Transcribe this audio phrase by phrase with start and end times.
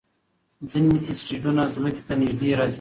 [0.71, 2.69] ځینې اسټروېډونه ځمکې ته نږدې راځي.